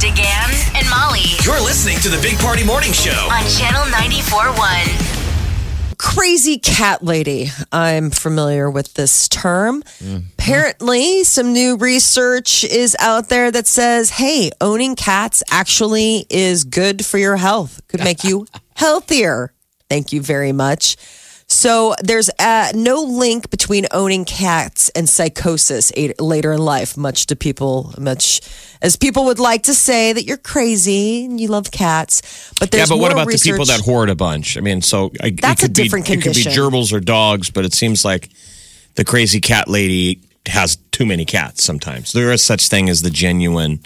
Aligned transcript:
DeGan, 0.00 0.76
and 0.76 0.88
Molly 0.90 1.20
You're 1.42 1.60
listening 1.64 1.98
to 2.00 2.08
the 2.10 2.20
Big 2.20 2.38
Party 2.38 2.62
Morning 2.64 2.92
Show. 2.92 3.10
on 3.30 3.42
Channel 3.48 3.82
94.1. 3.92 5.96
crazy 5.98 6.58
cat 6.58 7.02
lady. 7.02 7.46
I'm 7.72 8.10
familiar 8.10 8.70
with 8.70 8.92
this 8.94 9.26
term. 9.28 9.82
Mm-hmm. 9.82 10.26
Apparently, 10.38 11.24
some 11.24 11.52
new 11.54 11.76
research 11.76 12.62
is 12.64 12.94
out 13.00 13.28
there 13.30 13.50
that 13.50 13.66
says, 13.66 14.10
hey, 14.10 14.50
owning 14.60 14.96
cats 14.96 15.42
actually 15.50 16.26
is 16.28 16.64
good 16.64 17.04
for 17.04 17.16
your 17.18 17.36
health, 17.36 17.80
could 17.88 18.04
make 18.04 18.22
you 18.22 18.46
healthier. 18.74 19.52
Thank 19.88 20.12
you 20.12 20.20
very 20.20 20.52
much. 20.52 20.96
So, 21.48 21.94
there's 22.02 22.28
uh, 22.40 22.72
no 22.74 23.02
link 23.02 23.50
between 23.50 23.86
owning 23.92 24.24
cats 24.24 24.88
and 24.90 25.08
psychosis 25.08 25.92
a- 25.96 26.12
later 26.18 26.52
in 26.52 26.58
life, 26.58 26.96
much 26.96 27.26
to 27.26 27.36
people, 27.36 27.94
much 27.98 28.40
as 28.82 28.96
people 28.96 29.26
would 29.26 29.38
like 29.38 29.62
to 29.64 29.74
say 29.74 30.12
that 30.12 30.24
you're 30.24 30.36
crazy 30.38 31.24
and 31.24 31.40
you 31.40 31.46
love 31.46 31.70
cats. 31.70 32.50
But 32.58 32.72
Yeah, 32.72 32.78
there's 32.78 32.88
but 32.88 32.98
what 32.98 33.12
about 33.12 33.28
the 33.28 33.38
people 33.38 33.64
that 33.66 33.80
hoard 33.80 34.10
a 34.10 34.16
bunch? 34.16 34.56
I 34.56 34.60
mean, 34.60 34.82
so 34.82 35.12
I, 35.22 35.30
That's 35.30 35.62
a 35.62 35.68
different 35.68 36.06
be- 36.06 36.16
different 36.16 36.36
It 36.36 36.44
could 36.44 36.50
be 36.50 36.56
gerbils 36.56 36.92
or 36.92 36.98
dogs, 36.98 37.50
but 37.50 37.64
it 37.64 37.72
seems 37.74 38.04
like 38.04 38.28
the 38.96 39.04
crazy 39.04 39.40
cat 39.40 39.68
lady 39.68 40.20
has 40.46 40.76
too 40.90 41.06
many 41.06 41.24
cats 41.24 41.62
sometimes. 41.62 42.12
There 42.12 42.32
is 42.32 42.42
such 42.42 42.68
thing 42.68 42.88
as 42.88 43.02
the 43.02 43.10
genuine, 43.10 43.80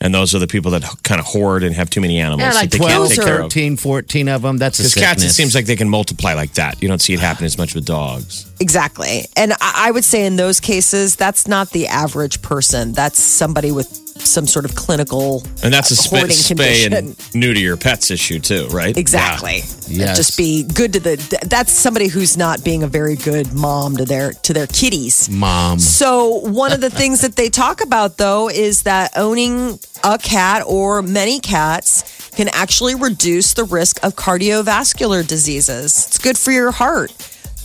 and 0.00 0.14
those 0.14 0.34
are 0.34 0.38
the 0.38 0.46
people 0.46 0.70
that 0.72 0.84
kind 1.02 1.18
of 1.20 1.26
hoard 1.26 1.62
and 1.64 1.74
have 1.74 1.90
too 1.90 2.00
many 2.00 2.20
animals 2.20 2.40
Yeah, 2.40 2.52
like 2.52 2.70
that 2.70 2.78
they 2.78 2.84
can't 2.84 2.96
12, 2.96 3.08
take 3.08 3.20
care 3.22 3.34
of. 3.40 3.42
13, 3.52 3.76
14 3.76 4.28
of 4.28 4.42
them. 4.42 4.56
That's 4.58 4.78
a 4.78 4.82
Because 4.82 4.94
cats, 4.94 5.22
it 5.24 5.30
seems 5.30 5.54
like 5.54 5.66
they 5.66 5.76
can 5.76 5.88
multiply 5.88 6.34
like 6.34 6.52
that. 6.54 6.80
You 6.80 6.88
don't 6.88 7.00
see 7.00 7.14
it 7.14 7.20
happen 7.20 7.44
as 7.44 7.58
much 7.58 7.74
with 7.74 7.84
dogs. 7.84 8.50
Exactly. 8.60 9.26
And 9.36 9.52
I 9.60 9.88
I 9.88 9.90
would 9.90 10.04
say 10.04 10.26
in 10.26 10.36
those 10.36 10.60
cases, 10.60 11.16
that's 11.16 11.46
not 11.48 11.70
the 11.70 11.86
average 11.88 12.42
person. 12.42 12.92
That's 12.92 13.18
somebody 13.22 13.72
with 13.72 14.07
some 14.22 14.46
sort 14.46 14.64
of 14.64 14.74
clinical 14.74 15.42
And 15.62 15.72
that's 15.72 15.90
a 15.90 15.96
spa, 15.96 16.18
hoarding 16.18 16.36
spay 16.36 16.48
condition. 16.48 16.92
and 16.92 17.34
neuter 17.34 17.60
your 17.60 17.76
pets 17.76 18.10
issue 18.10 18.38
too, 18.40 18.66
right? 18.68 18.96
Exactly. 18.96 19.62
Yes. 19.86 20.16
Just 20.16 20.36
be 20.36 20.64
good 20.64 20.92
to 20.94 21.00
the. 21.00 21.38
That's 21.48 21.72
somebody 21.72 22.08
who's 22.08 22.36
not 22.36 22.62
being 22.64 22.82
a 22.82 22.86
very 22.86 23.16
good 23.16 23.52
mom 23.54 23.96
to 23.96 24.04
their 24.04 24.32
to 24.32 24.52
their 24.52 24.66
kitties. 24.66 25.28
Mom. 25.30 25.78
So 25.78 26.40
one 26.40 26.72
of 26.72 26.80
the 26.80 26.90
things 26.90 27.20
that 27.22 27.36
they 27.36 27.48
talk 27.48 27.80
about 27.82 28.18
though 28.18 28.48
is 28.50 28.82
that 28.82 29.12
owning 29.16 29.78
a 30.04 30.18
cat 30.18 30.62
or 30.66 31.02
many 31.02 31.40
cats 31.40 32.30
can 32.36 32.48
actually 32.48 32.94
reduce 32.94 33.54
the 33.54 33.64
risk 33.64 34.02
of 34.04 34.14
cardiovascular 34.14 35.26
diseases. 35.26 36.06
It's 36.06 36.18
good 36.18 36.38
for 36.38 36.52
your 36.52 36.70
heart. 36.70 37.12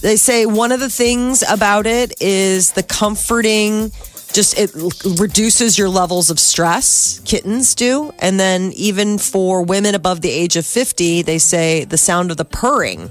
They 0.02 0.16
say 0.16 0.46
one 0.46 0.72
of 0.72 0.80
the 0.80 0.90
things 0.90 1.44
about 1.50 1.88
it 1.88 2.22
is 2.22 2.72
the 2.74 2.84
comforting 2.84 3.92
just 4.34 4.58
it 4.58 4.72
reduces 5.20 5.78
your 5.78 5.90
levels 5.90 6.30
of 6.30 6.40
stress 6.40 7.22
kittens 7.26 7.76
do 7.76 8.12
and 8.20 8.40
then 8.40 8.72
even 8.76 9.18
for 9.18 9.62
women 9.64 9.94
above 9.96 10.22
the 10.22 10.30
age 10.32 10.56
of 10.56 10.66
50 10.66 11.22
they 11.22 11.38
say 11.38 11.86
the 11.86 11.98
sound 11.98 12.32
of 12.32 12.38
the 12.38 12.46
purring 12.46 13.10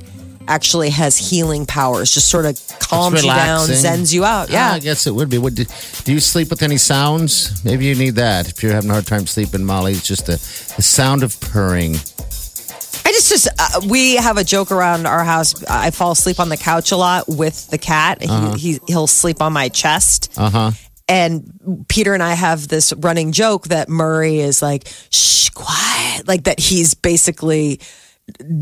actually 0.48 0.90
has 0.90 1.16
healing 1.16 1.64
powers 1.66 2.10
just 2.10 2.28
sort 2.28 2.44
of 2.46 2.60
calms 2.80 3.22
you 3.22 3.30
down 3.30 3.68
zens 3.68 4.12
you 4.12 4.24
out 4.24 4.48
Ah, 4.50 4.52
yeah 4.52 4.72
I 4.72 4.80
guess 4.80 5.06
it 5.06 5.14
would 5.14 5.30
be. 5.30 5.38
Would, 5.38 5.54
do 5.54 6.12
you 6.12 6.18
sleep 6.20 6.50
with 6.50 6.62
any 6.62 6.76
sounds? 6.78 7.64
Maybe 7.64 7.84
you 7.84 7.94
need 7.94 8.16
that. 8.16 8.48
If 8.48 8.60
you're 8.62 8.72
having 8.72 8.90
a 8.90 8.94
hard 8.94 9.06
time 9.06 9.26
sleeping, 9.28 9.64
Molly, 9.64 9.92
it's 9.92 10.06
just 10.06 10.26
the, 10.26 10.32
the 10.76 10.82
sound 10.82 11.22
of 11.22 11.38
purring. 11.40 11.94
I 11.94 13.10
just, 13.12 13.28
just 13.28 13.48
uh, 13.56 13.80
we 13.88 14.16
have 14.16 14.36
a 14.36 14.42
joke 14.44 14.72
around 14.72 15.06
our 15.06 15.22
house. 15.24 15.62
I 15.66 15.90
fall 15.92 16.10
asleep 16.12 16.40
on 16.40 16.48
the 16.48 16.56
couch 16.56 16.90
a 16.92 16.96
lot 16.96 17.28
with 17.28 17.68
the 17.70 17.78
cat. 17.78 18.20
He, 18.22 18.28
he 18.58 18.80
he'll 18.88 19.06
sleep 19.06 19.40
on 19.42 19.52
my 19.52 19.68
chest. 19.68 20.32
Uh 20.36 20.50
huh. 20.50 20.70
And 21.08 21.84
Peter 21.88 22.14
and 22.14 22.22
I 22.22 22.34
have 22.34 22.68
this 22.68 22.92
running 22.98 23.32
joke 23.32 23.68
that 23.68 23.88
Murray 23.88 24.40
is 24.40 24.62
like, 24.62 24.86
"Shh, 25.10 25.48
quiet," 25.50 26.26
like 26.28 26.44
that. 26.44 26.60
He's 26.60 26.94
basically 26.94 27.80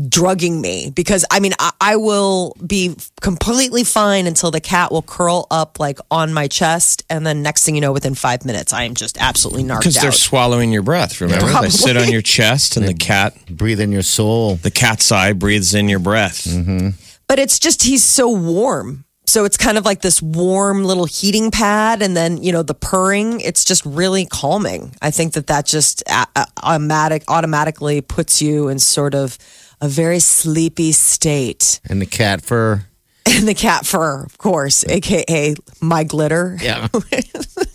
drugging 0.09 0.59
me 0.59 0.91
because 0.93 1.23
I 1.29 1.39
mean 1.39 1.53
I, 1.59 1.71
I 1.79 1.95
will 1.95 2.55
be 2.65 2.95
completely 3.21 3.83
fine 3.83 4.25
until 4.25 4.49
the 4.51 4.59
cat 4.59 4.91
will 4.91 5.03
curl 5.03 5.45
up 5.51 5.79
like 5.79 5.99
on 6.09 6.33
my 6.33 6.47
chest, 6.47 7.03
and 7.09 7.25
then 7.25 7.41
next 7.43 7.63
thing 7.63 7.75
you 7.75 7.81
know, 7.81 7.93
within 7.93 8.15
five 8.15 8.43
minutes, 8.43 8.73
I 8.73 8.83
am 8.83 8.95
just 8.95 9.17
absolutely 9.19 9.63
narked 9.63 9.83
Because 9.83 9.95
they're 9.95 10.07
out. 10.07 10.13
swallowing 10.15 10.71
your 10.71 10.81
breath. 10.81 11.21
Remember, 11.21 11.45
they 11.61 11.69
sit 11.69 11.95
on 11.95 12.09
your 12.11 12.21
chest, 12.23 12.75
and 12.75 12.87
the 12.87 12.93
cat, 12.95 13.33
Breathe 13.49 13.79
in 13.79 13.91
your 13.91 14.01
soul. 14.01 14.55
the 14.55 14.71
cat's 14.71 15.11
eye, 15.11 15.33
breathes 15.33 15.73
in 15.75 15.87
your 15.87 15.99
breath. 15.99 16.43
Mm-hmm. 16.45 16.89
but 17.27 17.37
it's 17.39 17.59
just 17.59 17.83
he's 17.83 18.03
so 18.03 18.29
warm. 18.29 19.05
So 19.31 19.45
it's 19.45 19.55
kind 19.55 19.77
of 19.77 19.85
like 19.85 20.01
this 20.01 20.21
warm 20.21 20.83
little 20.83 21.05
heating 21.05 21.51
pad, 21.51 22.01
and 22.01 22.17
then 22.17 22.43
you 22.43 22.51
know 22.51 22.63
the 22.63 22.73
purring. 22.73 23.39
It's 23.39 23.63
just 23.63 23.85
really 23.85 24.25
calming. 24.25 24.93
I 25.01 25.09
think 25.09 25.35
that 25.35 25.47
that 25.47 25.65
just 25.65 26.01
a- 26.07 26.27
a- 26.35 26.47
automatic 26.61 27.23
automatically 27.29 28.01
puts 28.01 28.41
you 28.41 28.67
in 28.67 28.77
sort 28.77 29.15
of 29.15 29.37
a 29.79 29.87
very 29.87 30.19
sleepy 30.19 30.91
state. 30.91 31.79
And 31.89 32.01
the 32.01 32.05
cat 32.05 32.41
fur. 32.41 32.83
And 33.25 33.47
the 33.47 33.53
cat 33.53 33.85
fur, 33.85 34.25
of 34.25 34.37
course, 34.37 34.83
aka 34.89 35.55
my 35.79 36.03
glitter. 36.03 36.57
Yeah. 36.61 36.89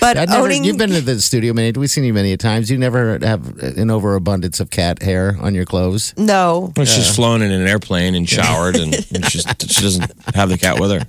But 0.00 0.16
I've 0.18 0.28
never, 0.28 0.44
owning 0.44 0.64
you've 0.64 0.78
been 0.78 0.90
to 0.90 1.00
the 1.00 1.20
studio 1.20 1.52
many. 1.52 1.72
We've 1.72 1.90
seen 1.90 2.04
you 2.04 2.14
many 2.14 2.36
times. 2.36 2.70
You 2.70 2.78
never 2.78 3.18
have 3.22 3.58
an 3.58 3.90
overabundance 3.90 4.60
of 4.60 4.70
cat 4.70 5.02
hair 5.02 5.36
on 5.40 5.54
your 5.54 5.64
clothes. 5.64 6.14
no, 6.16 6.72
Well, 6.76 6.86
she's 6.86 7.14
flown 7.14 7.42
in 7.42 7.50
an 7.50 7.66
airplane 7.66 8.14
and 8.14 8.28
showered, 8.28 8.76
and, 8.76 8.94
and 9.14 9.24
she's, 9.30 9.44
she 9.68 9.82
doesn't 9.82 10.12
have 10.34 10.48
the 10.48 10.58
cat 10.58 10.78
with 10.80 10.90
her. 10.92 11.06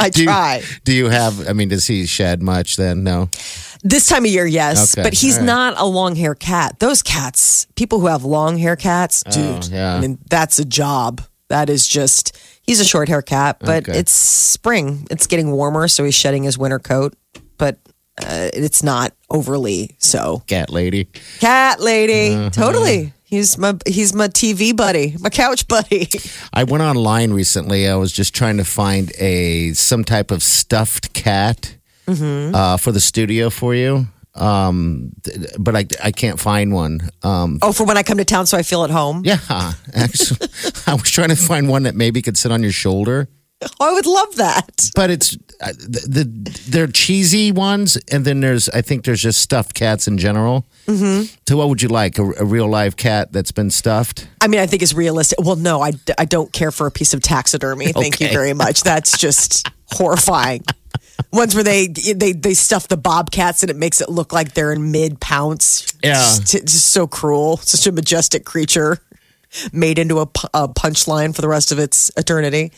I 0.00 0.08
Do 0.10 0.22
you, 0.22 0.26
try. 0.26 0.62
do 0.84 0.92
you 0.92 1.08
have? 1.08 1.48
I 1.48 1.52
mean, 1.52 1.68
does 1.68 1.86
he 1.86 2.06
shed 2.06 2.42
much? 2.42 2.76
Then 2.76 3.04
no. 3.04 3.28
This 3.82 4.06
time 4.08 4.24
of 4.24 4.30
year, 4.30 4.46
yes, 4.46 4.94
Okay, 4.96 5.02
but 5.04 5.14
he's 5.14 5.34
all 5.34 5.40
right. 5.40 5.46
not 5.46 5.74
a 5.78 5.84
long 5.84 6.16
hair 6.16 6.34
cat. 6.34 6.78
Those 6.80 7.02
cats, 7.02 7.66
people 7.76 8.00
who 8.00 8.06
have 8.06 8.24
long 8.24 8.58
hair 8.58 8.74
cats, 8.74 9.22
oh, 9.26 9.30
dude, 9.30 9.64
Oh, 9.72 9.76
yeah. 9.76 9.94
I 9.94 10.00
mean, 10.00 10.18
that's 10.28 10.58
a 10.58 10.64
job. 10.64 11.20
That 11.48 11.70
is 11.70 11.86
just, 11.86 12.36
he's 12.66 12.80
a 12.80 12.84
short 12.84 13.08
hair 13.08 13.22
cat, 13.22 13.56
but 13.60 13.88
Okay. 13.88 13.98
it's 13.98 14.12
spring. 14.12 15.06
It's 15.10 15.26
getting 15.26 15.50
warmer, 15.52 15.88
so 15.88 16.04
he's 16.04 16.14
shedding 16.14 16.42
his 16.44 16.58
winter 16.58 16.78
coat, 16.78 17.14
but 17.58 17.78
uh, 18.22 18.48
it's 18.54 18.82
not 18.82 19.12
overly 19.30 19.94
so. 19.98 20.42
Cat 20.46 20.70
lady. 20.70 21.08
Cat 21.40 21.80
lady, 21.80 22.34
Mm-hmm. 22.34 22.48
totally. 22.50 23.12
He's 23.28 23.58
my 23.58 23.74
he's 23.86 24.14
my 24.14 24.28
TV 24.28 24.74
buddy, 24.74 25.16
my 25.18 25.30
couch 25.30 25.66
buddy. 25.66 26.08
I 26.52 26.62
went 26.64 26.82
online 26.84 27.32
recently. 27.32 27.88
I 27.88 27.96
was 27.96 28.12
just 28.12 28.32
trying 28.34 28.56
to 28.58 28.64
find 28.64 29.10
a 29.18 29.72
some 29.72 30.04
type 30.04 30.30
of 30.30 30.42
stuffed 30.42 31.12
cat 31.12 31.76
Mm-hmm. 32.06 32.54
uh, 32.54 32.76
for 32.76 32.92
the 32.92 33.00
studio 33.00 33.50
for 33.50 33.74
you. 33.74 34.06
Um, 34.36 35.12
but 35.58 35.74
I 35.76 35.86
I 36.02 36.10
can't 36.12 36.38
find 36.38 36.72
one. 36.72 37.00
Um, 37.22 37.58
Oh, 37.62 37.72
for 37.72 37.84
when 37.84 37.96
I 37.96 38.02
come 38.02 38.18
to 38.18 38.24
town, 38.24 38.46
so 38.46 38.56
I 38.58 38.62
feel 38.62 38.84
at 38.84 38.90
home. 38.90 39.22
yeah, 39.24 39.38
actually, 39.94 40.48
I 40.86 40.94
was 40.94 41.10
trying 41.10 41.30
to 41.30 41.36
find 41.36 41.68
one 41.68 41.84
that 41.84 41.94
maybe 41.94 42.22
could 42.22 42.36
sit 42.36 42.52
on 42.52 42.62
your 42.62 42.72
shoulder. 42.72 43.28
Oh, 43.62 43.68
I 43.90 43.92
would 43.94 44.04
love 44.06 44.36
that. 44.36 44.90
But 44.94 45.08
it's 45.08 45.34
uh, 45.62 45.72
the, 45.72 46.04
the 46.06 46.60
they're 46.68 46.86
cheesy 46.86 47.52
ones, 47.52 47.96
and 48.12 48.24
then 48.26 48.40
there's 48.40 48.68
I 48.68 48.82
think 48.82 49.04
there's 49.06 49.22
just 49.22 49.40
stuffed 49.40 49.72
cats 49.74 50.06
in 50.06 50.18
general. 50.18 50.66
Mm-hmm. 50.86 51.34
So 51.48 51.56
what 51.56 51.70
would 51.70 51.80
you 51.80 51.88
like? 51.88 52.18
A, 52.18 52.22
a 52.38 52.44
real 52.44 52.68
live 52.68 52.96
cat 52.96 53.32
that's 53.32 53.52
been 53.52 53.70
stuffed? 53.70 54.28
I 54.42 54.46
mean, 54.48 54.60
I 54.60 54.66
think 54.66 54.82
it's 54.82 54.92
realistic. 54.92 55.40
Well, 55.40 55.56
no, 55.56 55.80
I, 55.82 55.92
I 56.18 56.26
don't 56.26 56.52
care 56.52 56.70
for 56.70 56.86
a 56.86 56.90
piece 56.90 57.14
of 57.14 57.22
taxidermy. 57.22 57.92
Thank 57.92 58.20
you 58.20 58.28
very 58.28 58.52
much. 58.52 58.82
That's 58.82 59.16
just 59.16 59.66
horrifying. 59.86 60.62
Ones 61.32 61.54
where 61.54 61.64
they 61.64 61.88
they 61.88 62.32
they 62.32 62.54
stuff 62.54 62.88
the 62.88 62.96
bobcats 62.96 63.62
and 63.62 63.70
it 63.70 63.76
makes 63.76 64.00
it 64.00 64.08
look 64.08 64.32
like 64.32 64.54
they're 64.54 64.72
in 64.72 64.90
mid 64.90 65.20
pounce. 65.20 65.86
Yeah. 66.02 66.12
it's 66.18 66.38
just, 66.38 66.66
just 66.66 66.88
so 66.88 67.06
cruel. 67.06 67.56
Such 67.58 67.86
a 67.86 67.92
majestic 67.92 68.44
creature 68.44 68.98
made 69.72 69.98
into 69.98 70.18
a, 70.18 70.28
a 70.54 70.68
punchline 70.68 71.34
for 71.34 71.42
the 71.42 71.48
rest 71.48 71.72
of 71.72 71.78
its 71.78 72.10
eternity. 72.16 72.72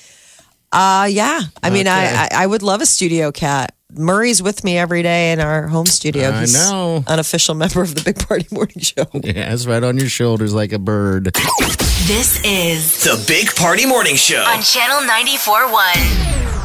Uh 0.73 1.09
yeah. 1.11 1.41
I 1.62 1.71
mean, 1.71 1.87
I, 1.89 2.06
I 2.25 2.29
I 2.33 2.47
would 2.47 2.62
love 2.62 2.81
a 2.81 2.87
studio 2.87 3.33
cat. 3.33 3.75
Murray's 3.91 4.43
with 4.43 4.65
me 4.65 4.77
every 4.77 5.03
day 5.03 5.33
in 5.33 5.41
our 5.41 5.67
home 5.67 5.87
studio. 5.87 6.31
I 6.31 6.41
He's 6.41 6.53
know. 6.53 7.03
Unofficial 7.06 7.55
member 7.55 7.81
of 7.81 7.95
the 7.95 8.03
Big 8.03 8.19
Party 8.27 8.47
Morning 8.53 8.81
Show. 8.81 9.06
Yeah, 9.15 9.53
it's 9.53 9.67
right 9.67 9.83
on 9.83 9.97
your 9.97 10.11
shoulders 10.11 10.53
like 10.53 10.73
a 10.73 10.79
bird. 10.79 11.33
This 12.06 12.43
is 12.45 13.03
The 13.05 13.23
Big 13.27 13.55
Party 13.56 13.87
Morning 13.87 14.17
Show. 14.17 14.43
on 14.43 14.61
Channel 14.61 15.09
94.1. 15.09 16.58